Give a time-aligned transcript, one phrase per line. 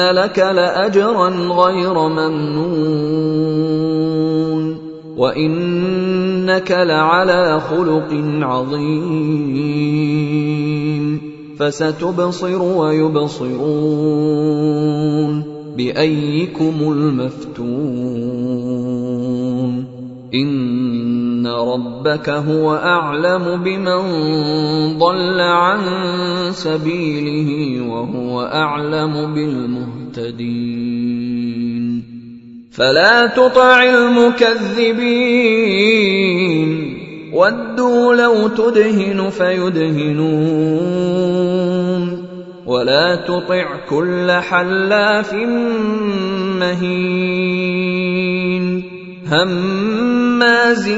[0.00, 3.38] لك لاجرا غير ممنون
[5.16, 8.08] وانك لعلى خلق
[8.42, 9.88] عظيم
[11.58, 13.88] فستبصر ويبصرون
[15.76, 18.38] بايكم المفتون
[20.34, 20.87] ان
[21.48, 24.02] ربك هو أعلم بمن
[24.98, 25.80] ضل عن
[26.52, 31.08] سبيله وهو أعلم بالمهتدين.
[32.72, 34.98] فلا تطع المكذبين.
[37.34, 40.48] ودوا لو تدهن فيدهنون.
[42.66, 45.34] ولا تطع كل حلاف
[46.60, 47.38] مهين.
[49.30, 50.88] هماز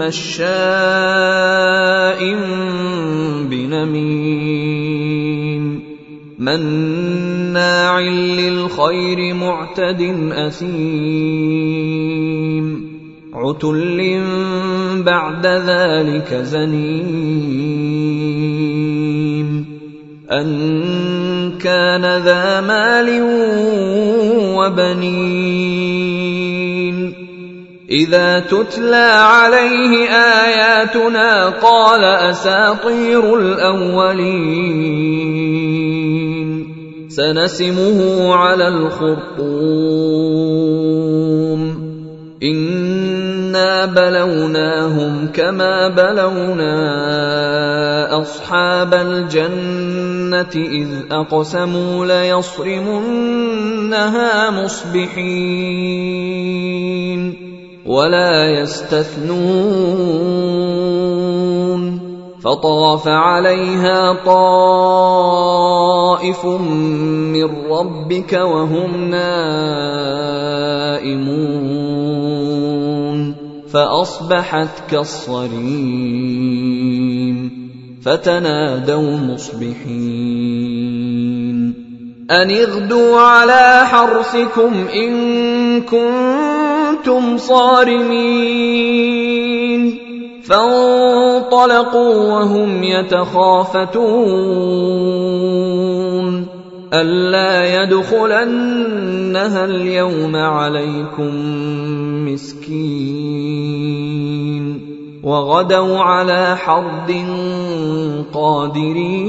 [0.00, 0.76] مشاء
[3.50, 4.86] بنميم
[6.38, 11.86] مناع للخير معتد أثيم
[13.34, 14.20] عتل
[15.06, 17.46] بعد ذلك زنيم
[20.30, 20.46] أن
[21.58, 23.22] كان ذا مال
[24.56, 26.05] وبنين
[27.90, 35.06] إذا تتلى عليه آياتنا قال أساطير الأولين.
[37.08, 39.46] سنسمه على الخرطوم.
[42.42, 46.76] إنا بلوناهم كما بلونا
[48.22, 53.30] أصحاب الجنة إذ أقسموا ليصرمنها
[54.50, 56.06] مصبحين.
[57.86, 59.66] ولا يستثنون
[62.42, 65.46] فطاف عليها طائف
[66.46, 69.76] من ربك وهم نائمون
[73.72, 76.06] فأصبحت كالصريم
[78.02, 80.66] فتنادوا مصبحين
[82.30, 86.65] أن اغدوا على حرثكم إن كنتم
[87.36, 88.96] صارمين.
[90.42, 94.06] فانطلقوا وهم يتخافتون.
[96.94, 101.30] ألا يدخلنها اليوم عليكم
[102.28, 103.36] مسكين.
[105.22, 107.24] وغدوا على حرد
[108.34, 109.26] قادرين.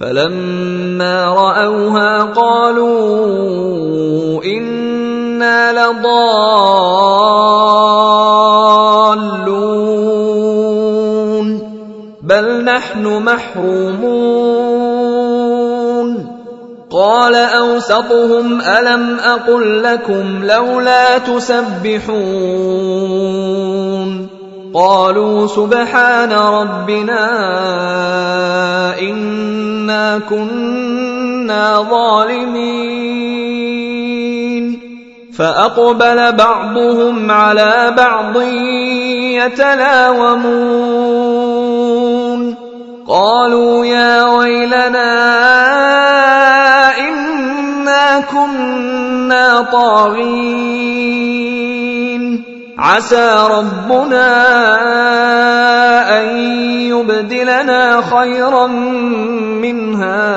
[0.00, 4.01] فلما رأوها قالوا
[5.92, 7.42] لضالون
[12.22, 14.32] بل نحن محرومون.
[16.90, 22.12] قال أوسطهم ألم أقل لكم لولا تسبحون؟
[24.74, 27.28] قالوا سبحان ربنا
[29.00, 33.81] إنا كنا ظالمين.
[35.38, 38.40] فأقبل بعضهم على بعض
[39.40, 40.42] يتلاومون.
[43.08, 45.12] قالوا يا ويلنا
[46.98, 50.42] إنا كنا طاغين.
[52.78, 54.28] عسى ربنا
[56.20, 56.28] أن
[56.90, 58.66] يبدلنا خيرا
[59.62, 60.30] منها.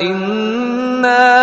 [0.00, 1.42] إنا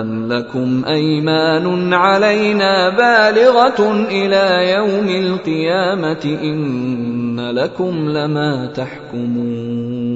[0.00, 10.06] ام لكم ايمان علينا بالغه إلى يوم القيامه ان لكم لما تحكمون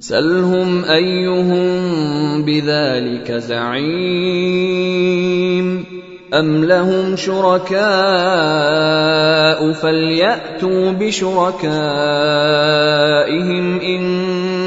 [0.00, 4.56] سلهم ايهم بذلك زعيم
[6.34, 7.76] أم لهم شركاء
[9.72, 11.66] فليأتوا بشركائهم
[13.80, 14.45] إن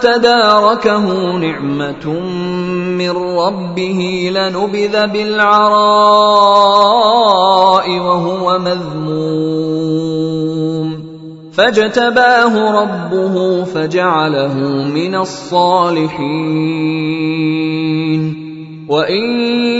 [0.00, 2.20] تداركه نعمة
[2.98, 5.50] من ربه لنبذ بالعراء
[7.98, 9.80] وهو مذموم.
[11.52, 14.54] فاجتباه ربه فجعله
[14.94, 16.50] من الصالحين.
[18.88, 19.79] وإن